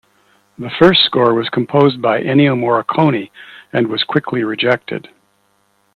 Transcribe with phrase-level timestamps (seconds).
[0.57, 3.29] The first score was composed by Ennio Morricone
[3.71, 5.09] and was quickly rejected.